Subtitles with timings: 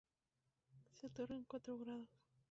[0.95, 2.09] Se otorga en cuatro grados.